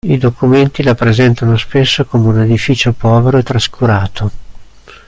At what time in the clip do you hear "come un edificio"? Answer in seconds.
2.05-2.91